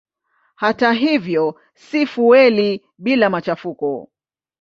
[0.55, 4.09] Hata hivyo si fueli bila machafuko.